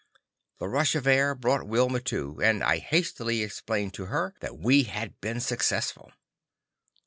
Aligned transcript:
The 0.57 0.67
rush 0.67 0.95
of 0.95 1.05
air 1.05 1.35
brought 1.35 1.67
Wilma 1.67 1.99
to, 2.09 2.41
and 2.41 2.63
I 2.63 2.79
hastily 2.79 3.43
explained 3.43 3.93
to 3.93 4.05
her 4.05 4.33
that 4.39 4.57
we 4.57 4.85
had 4.85 5.21
been 5.21 5.39
successful. 5.39 6.11